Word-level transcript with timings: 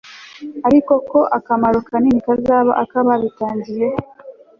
ariko 0.67 0.93
ko 1.09 1.19
akamaro 1.37 1.77
kanini 1.87 2.21
kazaba 2.27 2.71
ak'ababitangiye 2.83 3.87